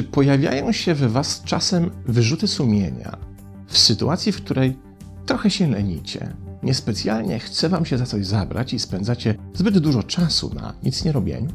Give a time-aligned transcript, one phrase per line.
[0.00, 3.16] Czy pojawiają się we Was czasem wyrzuty sumienia
[3.66, 4.78] w sytuacji, w której
[5.26, 10.54] trochę się lenicie, niespecjalnie chce Wam się za coś zabrać i spędzacie zbyt dużo czasu
[10.54, 11.48] na nic nie robieniu?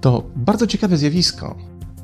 [0.00, 1.58] To bardzo ciekawe zjawisko,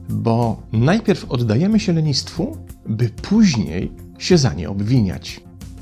[0.09, 5.41] bo najpierw oddajemy się lenistwu, by później się za nie obwiniać.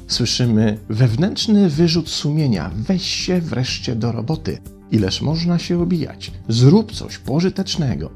[0.09, 4.59] Słyszymy wewnętrzny wyrzut sumienia: weź się wreszcie do roboty.
[4.91, 6.33] Ileż można się obijać?
[6.49, 8.11] Zrób coś pożytecznego.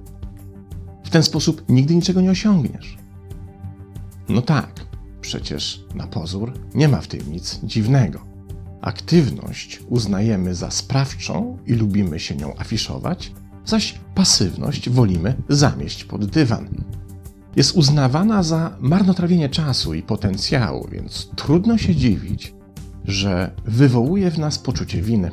[1.06, 2.98] W ten sposób nigdy niczego nie osiągniesz.
[4.28, 4.87] No tak,
[5.20, 8.20] przecież na pozór nie ma w tym nic dziwnego.
[8.80, 13.33] Aktywność uznajemy za sprawczą i lubimy się nią afiszować,
[13.64, 16.84] zaś pasywność wolimy zamieść pod dywan.
[17.56, 22.55] Jest uznawana za marnotrawienie czasu i potencjału, więc trudno się dziwić,
[23.05, 25.30] że wywołuje w nas poczucie winy.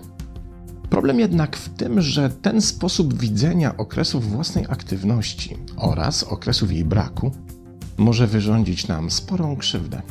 [0.94, 7.32] Problem jednak w tym, że ten sposób widzenia okresów własnej aktywności oraz okresów jej braku
[7.98, 10.02] może wyrządzić nam sporą krzywdę.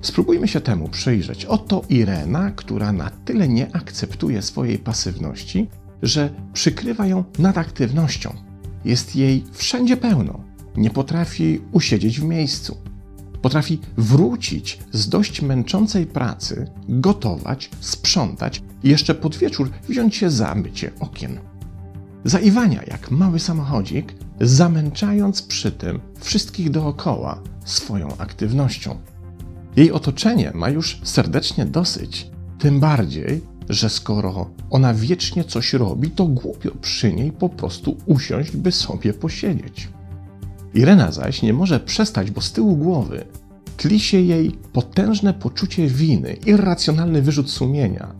[0.00, 1.44] Spróbujmy się temu przyjrzeć.
[1.44, 5.68] Oto Irena, która na tyle nie akceptuje swojej pasywności,
[6.02, 8.34] że przykrywa ją nadaktywnością.
[8.84, 10.40] Jest jej wszędzie pełno.
[10.76, 12.76] Nie potrafi usiedzieć w miejscu.
[13.42, 20.54] Potrafi wrócić z dość męczącej pracy, gotować, sprzątać i jeszcze pod wieczór wziąć się za
[20.54, 21.40] mycie okien.
[22.24, 28.98] Zaiwania jak mały samochodzik, zamęczając przy tym wszystkich dookoła swoją aktywnością.
[29.76, 36.26] Jej otoczenie ma już serdecznie dosyć, tym bardziej, że skoro ona wiecznie coś robi, to
[36.26, 39.88] głupio przy niej po prostu usiąść, by sobie posiedzieć.
[40.74, 43.24] Irena zaś nie może przestać, bo z tyłu głowy
[43.76, 48.14] tli się jej potężne poczucie winy, irracjonalny wyrzut sumienia,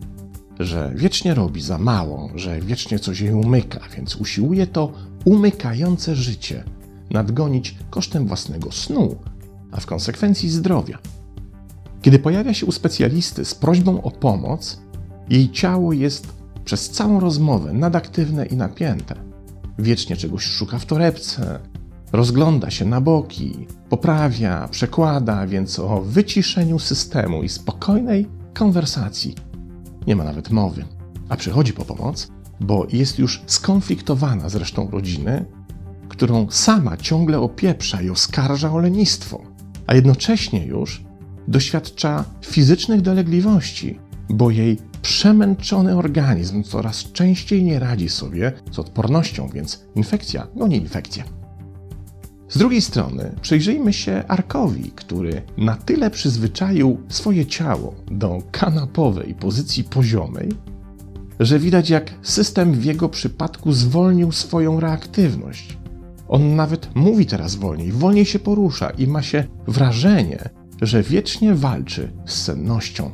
[0.59, 4.91] że wiecznie robi za mało, że wiecznie coś jej umyka, więc usiłuje to
[5.25, 6.63] umykające życie
[7.09, 9.15] nadgonić kosztem własnego snu,
[9.71, 10.97] a w konsekwencji zdrowia.
[12.01, 14.81] Kiedy pojawia się u specjalisty z prośbą o pomoc,
[15.29, 16.27] jej ciało jest
[16.65, 19.15] przez całą rozmowę nadaktywne i napięte.
[19.79, 21.59] Wiecznie czegoś szuka w torebce,
[22.11, 29.35] rozgląda się na boki, poprawia, przekłada, więc o wyciszeniu systemu i spokojnej konwersacji
[30.07, 30.85] nie ma nawet mowy.
[31.29, 32.27] A przychodzi po pomoc,
[32.59, 35.45] bo jest już skonfliktowana z resztą rodziny,
[36.09, 39.41] którą sama ciągle opieprza i oskarża o lenistwo,
[39.87, 41.03] a jednocześnie już
[41.47, 43.99] doświadcza fizycznych dolegliwości,
[44.29, 51.38] bo jej przemęczony organizm coraz częściej nie radzi sobie z odpornością, więc infekcja goni infekcję.
[52.49, 59.83] Z drugiej strony przyjrzyjmy się Arkowi, który na tyle przyzwyczaił swoje ciało do kanapowej pozycji
[59.83, 60.49] poziomej,
[61.39, 65.77] że widać jak system w jego przypadku zwolnił swoją reaktywność.
[66.27, 70.49] On nawet mówi teraz wolniej, wolniej się porusza i ma się wrażenie,
[70.81, 73.11] że wiecznie walczy z sennością.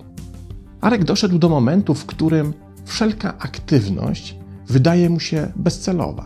[0.81, 2.53] Arek doszedł do momentu, w którym
[2.85, 4.35] wszelka aktywność
[4.68, 6.25] wydaje mu się bezcelowa.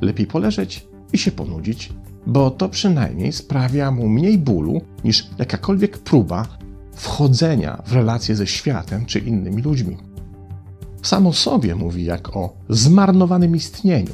[0.00, 1.92] Lepiej poleżeć i się ponudzić,
[2.28, 6.46] bo to przynajmniej sprawia mu mniej bólu niż jakakolwiek próba
[6.92, 9.96] wchodzenia w relacje ze światem czy innymi ludźmi.
[11.02, 14.12] Samo sobie mówi jak o zmarnowanym istnieniu,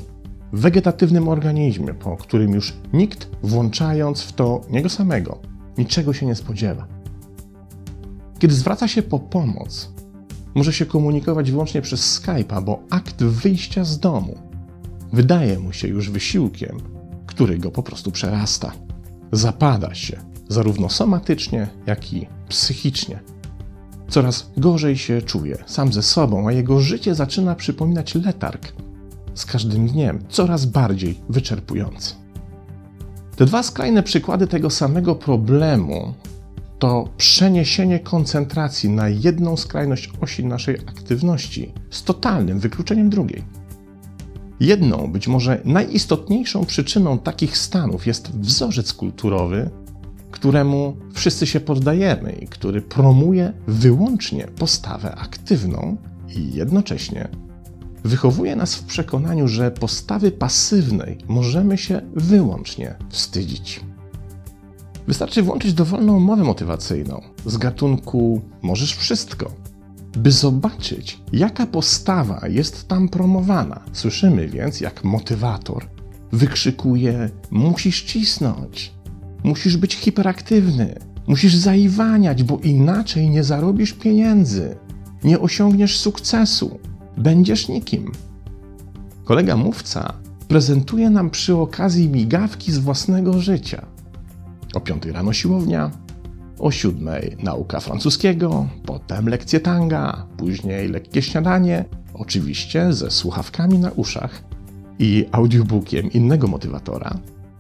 [0.53, 5.39] wegetatywnym organizmie, po którym już nikt, włączając w to niego samego,
[5.79, 6.87] niczego się nie spodziewa.
[8.39, 9.93] Kiedy zwraca się po pomoc,
[10.55, 14.39] może się komunikować wyłącznie przez Skype'a, bo akt wyjścia z domu
[15.13, 16.79] wydaje mu się już wysiłkiem,
[17.35, 18.73] który go po prostu przerasta.
[19.33, 23.21] Zapada się, zarówno somatycznie, jak i psychicznie.
[24.09, 28.73] Coraz gorzej się czuje sam ze sobą, a jego życie zaczyna przypominać letarg.
[29.35, 32.15] Z każdym dniem coraz bardziej wyczerpujący.
[33.37, 36.15] Te dwa skrajne przykłady tego samego problemu
[36.79, 43.45] to przeniesienie koncentracji na jedną skrajność osi naszej aktywności z totalnym wykluczeniem drugiej.
[44.61, 49.71] Jedną, być może najistotniejszą przyczyną takich stanów jest wzorzec kulturowy,
[50.31, 55.97] któremu wszyscy się poddajemy i który promuje wyłącznie postawę aktywną
[56.37, 57.29] i jednocześnie
[58.05, 63.81] wychowuje nas w przekonaniu, że postawy pasywnej możemy się wyłącznie wstydzić.
[65.07, 69.51] Wystarczy włączyć dowolną mowę motywacyjną z gatunku możesz wszystko,
[70.17, 73.81] by zobaczyć, jaka postawa jest tam promowana.
[73.93, 75.87] Słyszymy więc, jak motywator
[76.33, 78.93] wykrzykuje: Musisz cisnąć,
[79.45, 80.95] musisz być hiperaktywny,
[81.27, 84.77] musisz zaiwaniać, bo inaczej nie zarobisz pieniędzy,
[85.25, 86.79] nie osiągniesz sukcesu,
[87.17, 88.13] będziesz nikim.
[89.25, 90.15] Kolega mówca
[90.49, 93.87] prezentuje nam przy okazji migawki z własnego życia.
[94.75, 95.91] O 5 rano siłownia,
[96.59, 97.09] o 7
[97.43, 101.85] nauka francuskiego, potem lekcje tanga, później lekkie śniadanie,
[102.15, 104.43] oczywiście ze słuchawkami na uszach
[104.99, 107.15] i audiobookiem innego motywatora.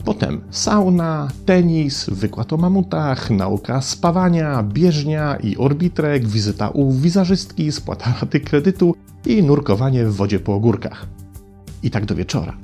[0.04, 8.14] Potem sauna, tenis, wykład o mamutach, nauka spawania, bieżnia i orbitrek, wizyta u wizerzystki, spłata
[8.20, 8.94] raty kredytu
[9.26, 11.06] i nurkowanie w wodzie po ogórkach.
[11.82, 12.56] I tak do wieczora.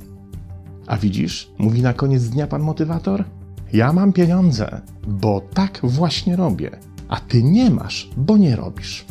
[0.87, 3.25] A widzisz, mówi na koniec dnia pan motywator?
[3.73, 6.71] Ja mam pieniądze, bo tak właśnie robię,
[7.09, 9.05] a ty nie masz, bo nie robisz.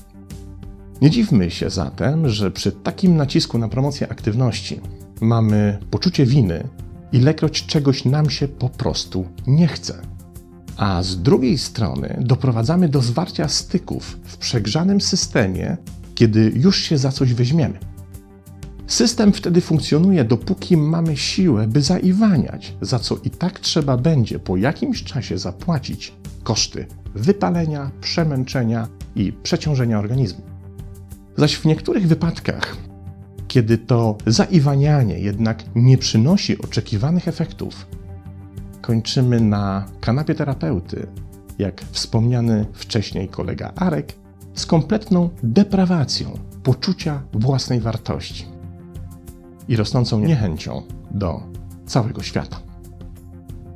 [1.02, 4.82] Nie dziwmy się zatem, że przy takim nacisku na promocję aktywności
[5.22, 6.68] mamy poczucie winy,
[7.12, 10.02] ilekroć czegoś nam się po prostu nie chce.
[10.78, 15.78] A z drugiej strony doprowadzamy do zwarcia styków w przegrzanym systemie,
[16.16, 17.80] kiedy już się za coś weźmiemy.
[18.90, 24.58] System wtedy funkcjonuje, dopóki mamy siłę, by zaiwaniać, za co i tak trzeba będzie po
[24.58, 26.14] jakimś czasie zapłacić
[26.44, 30.42] koszty wypalenia, przemęczenia i przeciążenia organizmu.
[31.38, 32.78] Zaś w niektórych wypadkach,
[33.48, 37.88] kiedy to zaiwanianie jednak nie przynosi oczekiwanych efektów,
[38.82, 41.08] kończymy na kanapie terapeuty,
[41.60, 44.14] jak wspomniany wcześniej kolega Arek,
[44.54, 48.59] z kompletną deprawacją poczucia własnej wartości
[49.70, 50.82] i rosnącą niechęcią
[51.12, 51.44] do
[51.86, 52.60] całego świata.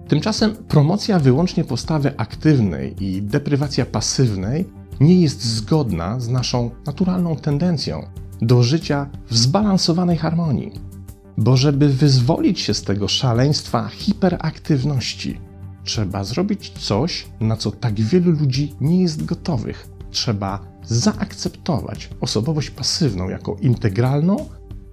[0.08, 4.70] Tymczasem promocja wyłącznie postawy aktywnej i deprywacja pasywnej
[5.00, 8.06] nie jest zgodna z naszą naturalną tendencją
[8.42, 10.72] do życia w zbalansowanej harmonii.
[11.38, 15.40] Bo żeby wyzwolić się z tego szaleństwa hiperaktywności,
[15.84, 19.90] trzeba zrobić coś, na co tak wielu ludzi nie jest gotowych.
[20.12, 24.46] Trzeba zaakceptować osobowość pasywną jako integralną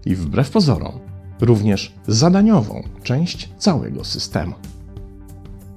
[0.06, 0.92] i wbrew pozorom
[1.40, 4.54] również zadaniową część całego systemu.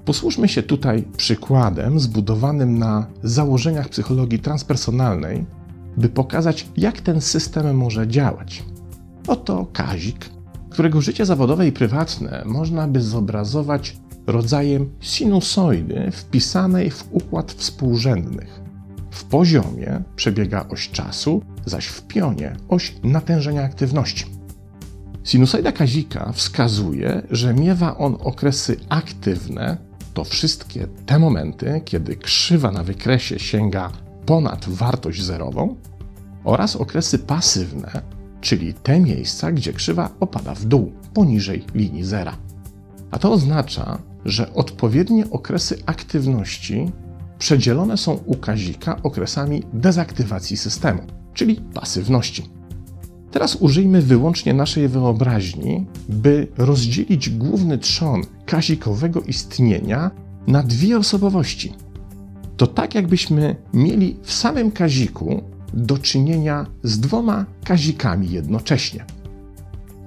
[0.05, 5.45] Posłużmy się tutaj przykładem zbudowanym na założeniach psychologii transpersonalnej,
[5.97, 8.63] by pokazać, jak ten system może działać.
[9.27, 10.29] Oto Kazik,
[10.69, 13.97] którego życie zawodowe i prywatne można by zobrazować
[14.27, 18.62] rodzajem sinusoidy wpisanej w układ współrzędnych.
[19.13, 24.25] W poziomie przebiega oś czasu, zaś w pionie oś natężenia aktywności.
[25.23, 29.77] Sinusoida Kazika wskazuje, że miewa on okresy aktywne,
[30.13, 33.91] to wszystkie te momenty, kiedy krzywa na wykresie sięga
[34.25, 35.75] ponad wartość zerową,
[36.43, 38.01] oraz okresy pasywne,
[38.41, 42.37] czyli te miejsca, gdzie krzywa opada w dół, poniżej linii zera.
[43.11, 46.91] A to oznacza, że odpowiednie okresy aktywności
[47.43, 51.01] przedzielone są u Kazika okresami dezaktywacji systemu,
[51.33, 52.49] czyli pasywności.
[53.31, 60.11] Teraz użyjmy wyłącznie naszej wyobraźni, by rozdzielić główny trzon kazikowego istnienia
[60.47, 61.73] na dwie osobowości.
[62.57, 65.43] To tak, jakbyśmy mieli w samym kaziku
[65.73, 69.05] do czynienia z dwoma kazikami jednocześnie.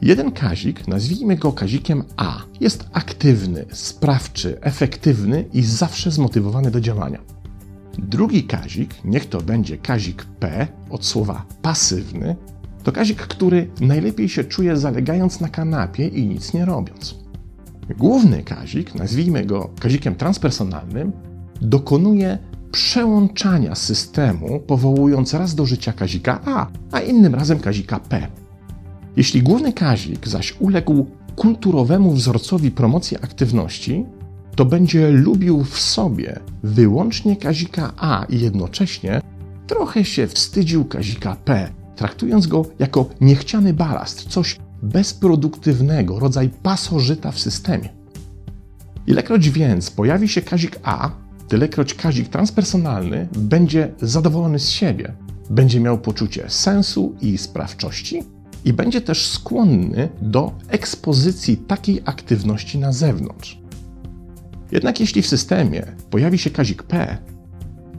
[0.02, 7.18] Jeden kazik, nazwijmy go kazikiem A, jest aktywny, sprawczy, efektywny i zawsze zmotywowany do działania.
[7.98, 12.36] Drugi kazik, niech to będzie kazik P od słowa pasywny,
[12.82, 17.14] to kazik, który najlepiej się czuje zalegając na kanapie i nic nie robiąc.
[17.98, 21.12] Główny kazik, nazwijmy go kazikiem transpersonalnym,
[21.60, 22.38] dokonuje
[22.72, 28.28] przełączania systemu, powołując raz do życia kazika A, a innym razem kazika P.
[29.16, 31.06] Jeśli główny kazik zaś uległ
[31.36, 34.04] kulturowemu wzorcowi promocji aktywności,
[34.56, 39.20] to będzie lubił w sobie wyłącznie kazika A i jednocześnie
[39.66, 47.38] trochę się wstydził kazika P, traktując go jako niechciany balast, coś bezproduktywnego, rodzaj pasożyta w
[47.38, 47.88] systemie.
[49.06, 51.10] Ilekroć więc pojawi się kazik A,
[51.48, 55.12] tylekroć kazik transpersonalny będzie zadowolony z siebie,
[55.50, 58.35] będzie miał poczucie sensu i sprawczości
[58.66, 63.58] i będzie też skłonny do ekspozycji takiej aktywności na zewnątrz.
[64.72, 67.18] Jednak jeśli w systemie pojawi się kazik P,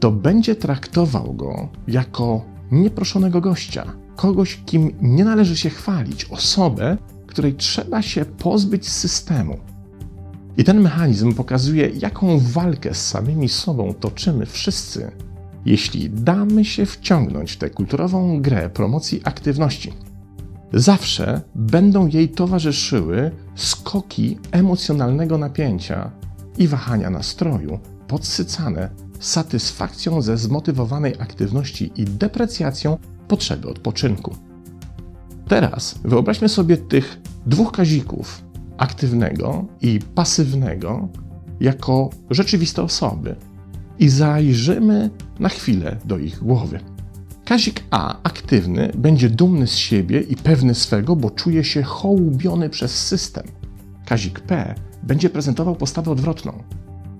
[0.00, 6.96] to będzie traktował go jako nieproszonego gościa, kogoś, kim nie należy się chwalić, osobę,
[7.26, 9.58] której trzeba się pozbyć z systemu.
[10.56, 15.10] I ten mechanizm pokazuje, jaką walkę z samymi sobą toczymy wszyscy,
[15.66, 19.92] jeśli damy się wciągnąć w tę kulturową grę promocji aktywności.
[20.72, 26.10] Zawsze będą jej towarzyszyły skoki emocjonalnego napięcia
[26.58, 32.98] i wahania nastroju, podsycane satysfakcją ze zmotywowanej aktywności i deprecjacją
[33.28, 34.36] potrzeby odpoczynku.
[35.48, 38.44] Teraz wyobraźmy sobie tych dwóch kazików
[38.78, 41.08] aktywnego i pasywnego
[41.60, 43.36] jako rzeczywiste osoby
[43.98, 46.80] i zajrzymy na chwilę do ich głowy.
[47.48, 53.06] Kazik A, aktywny, będzie dumny z siebie i pewny swego, bo czuje się hołubiony przez
[53.06, 53.44] system.
[54.06, 56.62] Kazik P będzie prezentował postawę odwrotną.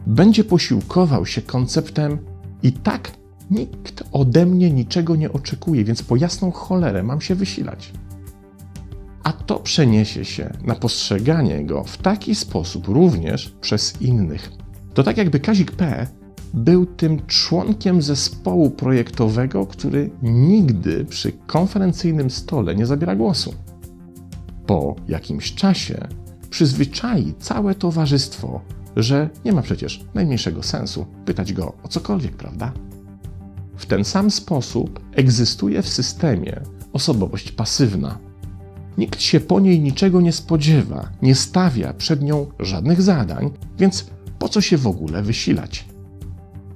[0.06, 2.18] Będzie posiłkował się konceptem
[2.62, 3.12] i tak
[3.50, 7.92] nikt ode mnie niczego nie oczekuje, więc po jasną cholerę mam się wysilać.
[9.23, 14.52] A to przeniesie się na postrzeganie go w taki sposób również przez innych.
[14.94, 16.06] To tak jakby Kazik P
[16.55, 23.55] był tym członkiem zespołu projektowego, który nigdy przy konferencyjnym stole nie zabiera głosu.
[24.67, 26.09] Po jakimś czasie
[26.50, 28.61] przyzwyczai całe towarzystwo,
[28.97, 32.73] że nie ma przecież najmniejszego sensu pytać go o cokolwiek, prawda?
[33.76, 36.61] W ten sam sposób egzystuje w systemie
[36.93, 38.19] osobowość pasywna.
[38.99, 44.07] Nikt się po niej niczego nie spodziewa, nie stawia przed nią żadnych zadań, więc
[44.38, 45.85] po co się w ogóle wysilać?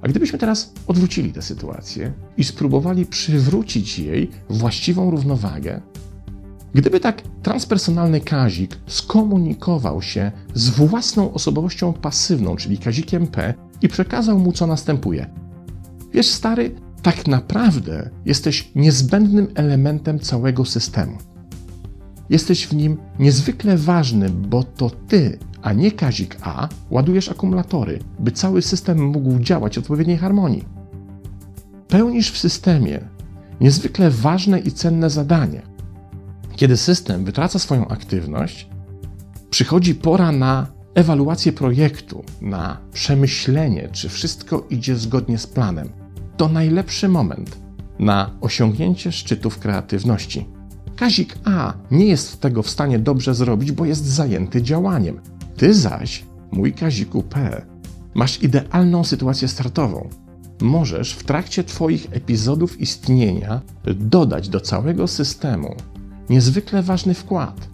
[0.03, 5.81] A gdybyśmy teraz odwrócili tę sytuację i spróbowali przywrócić jej właściwą równowagę,
[6.73, 14.39] gdyby tak transpersonalny Kazik skomunikował się z własną osobowością pasywną, czyli Kazikiem P, i przekazał
[14.39, 15.29] mu, co następuje.
[16.13, 21.17] Wiesz, stary, tak naprawdę jesteś niezbędnym elementem całego systemu.
[22.29, 28.31] Jesteś w nim niezwykle ważny, bo to ty a nie Kazik A, ładujesz akumulatory, by
[28.31, 30.65] cały system mógł działać w odpowiedniej harmonii.
[31.87, 32.99] Pełnisz w systemie
[33.61, 35.61] niezwykle ważne i cenne zadanie.
[36.55, 38.69] Kiedy system wytraca swoją aktywność,
[39.49, 45.89] przychodzi pora na ewaluację projektu, na przemyślenie, czy wszystko idzie zgodnie z planem.
[46.37, 47.57] To najlepszy moment
[47.99, 50.45] na osiągnięcie szczytów kreatywności.
[51.03, 55.19] Kazik A nie jest tego w stanie dobrze zrobić, bo jest zajęty działaniem.
[55.57, 57.65] Ty zaś, mój Kaziku P,
[58.13, 60.09] masz idealną sytuację startową.
[60.61, 63.61] Możesz w trakcie Twoich epizodów istnienia
[63.95, 65.75] dodać do całego systemu
[66.29, 67.69] niezwykle ważny wkład.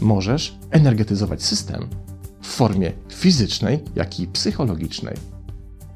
[0.00, 1.88] Możesz energetyzować system
[2.42, 5.14] w formie fizycznej, jak i psychologicznej.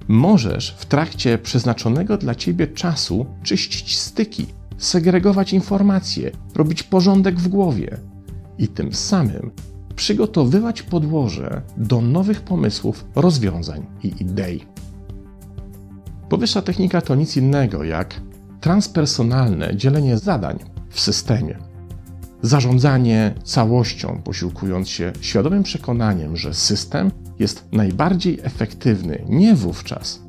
[0.08, 4.46] Możesz w trakcie przeznaczonego dla Ciebie czasu czyścić styki,
[4.82, 7.96] segregować informacje, robić porządek w głowie
[8.58, 9.50] i tym samym
[9.96, 14.64] przygotowywać podłoże do nowych pomysłów, rozwiązań i idei.
[16.28, 18.20] Powyższa technika to nic innego jak
[18.60, 20.58] transpersonalne dzielenie zadań
[20.90, 21.58] w systemie.
[22.42, 30.22] Zarządzanie całością, posiłkując się świadomym przekonaniem, że system jest najbardziej efektywny nie wówczas,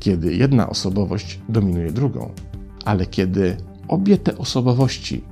[0.00, 2.30] kiedy jedna osobowość dominuje drugą,
[2.84, 3.56] ale kiedy
[3.90, 5.24] obie te osobowości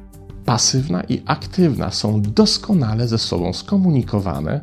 [0.44, 4.60] pasywna i aktywna są doskonale ze sobą skomunikowane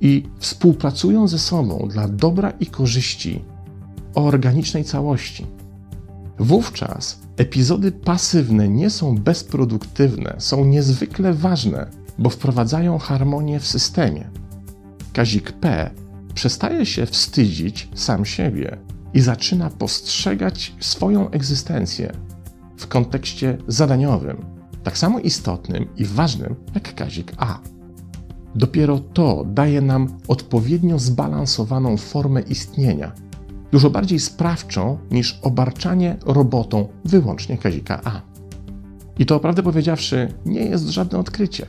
[0.00, 3.44] i współpracują ze sobą dla dobra i korzyści
[4.14, 5.46] organicznej całości.
[6.38, 14.30] Wówczas epizody pasywne nie są bezproduktywne, są niezwykle ważne, bo wprowadzają harmonię w systemie.
[15.12, 15.90] Kazik P
[16.34, 18.78] przestaje się wstydzić sam siebie
[19.14, 22.12] i zaczyna postrzegać swoją egzystencję
[22.76, 24.44] w kontekście zadaniowym,
[24.82, 27.58] tak samo istotnym i ważnym jak kazik A.
[28.54, 33.12] Dopiero to daje nam odpowiednio zbalansowaną formę istnienia,
[33.72, 38.20] dużo bardziej sprawczą niż obarczanie robotą wyłącznie kazika A.
[39.18, 41.66] I to, prawdę powiedziawszy, nie jest żadne odkrycie.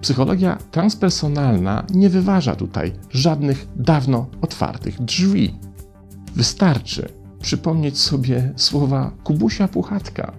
[0.00, 5.58] Psychologia transpersonalna nie wyważa tutaj żadnych dawno otwartych drzwi.
[6.36, 10.32] Wystarczy przypomnieć sobie słowa Kubusia Puchatka,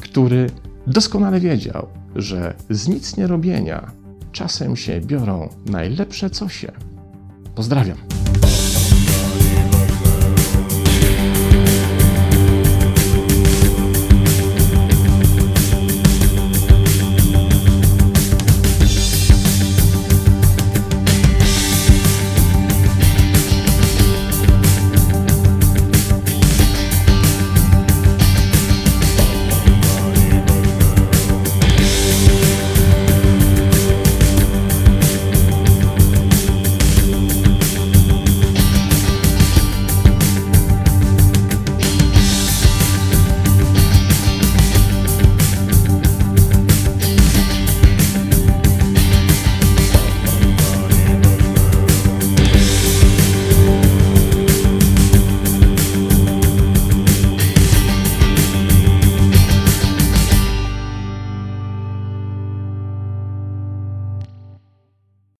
[0.00, 0.50] który
[0.86, 1.86] Doskonale wiedział,
[2.16, 3.92] że z nic nie robienia
[4.32, 6.72] czasem się biorą najlepsze co się.
[7.54, 7.96] Pozdrawiam.